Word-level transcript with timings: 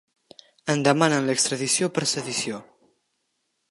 En 0.75 0.79
demanen 0.87 1.29
l’extradició 1.29 1.93
per 1.99 2.09
sedició. 2.17 2.65